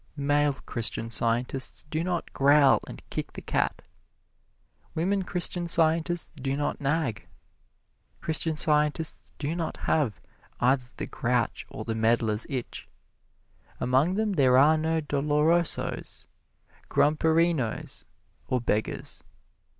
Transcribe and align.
Male 0.17 0.53
Christian 0.65 1.11
Scientists 1.11 1.85
do 1.91 2.03
not 2.03 2.33
growl 2.33 2.79
and 2.87 3.07
kick 3.11 3.33
the 3.33 3.41
cat. 3.43 3.83
Women 4.95 5.21
Christian 5.21 5.67
Scientists 5.67 6.31
do 6.41 6.57
not 6.57 6.81
nag. 6.81 7.27
Christian 8.19 8.55
Scientists 8.57 9.31
do 9.37 9.55
not 9.55 9.77
have 9.81 10.19
either 10.59 10.85
the 10.97 11.05
grouch 11.05 11.67
or 11.69 11.85
the 11.85 11.93
meddler's 11.93 12.47
itch. 12.49 12.89
Among 13.79 14.15
them 14.15 14.33
there 14.33 14.57
are 14.57 14.75
no 14.75 15.01
dolorosos, 15.01 16.25
grumperinos 16.89 18.03
or 18.47 18.59
beggars. 18.59 19.23